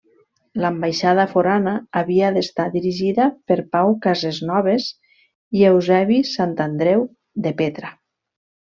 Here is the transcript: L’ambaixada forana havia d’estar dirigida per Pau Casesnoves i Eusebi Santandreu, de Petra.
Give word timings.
L’ambaixada 0.61 1.25
forana 1.33 1.73
havia 2.01 2.31
d’estar 2.39 2.65
dirigida 2.77 3.29
per 3.51 3.59
Pau 3.77 3.95
Casesnoves 4.07 4.91
i 5.61 5.65
Eusebi 5.73 6.21
Santandreu, 6.35 7.09
de 7.47 7.59
Petra. 7.63 7.97